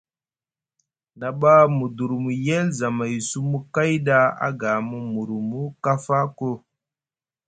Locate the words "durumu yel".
1.95-2.67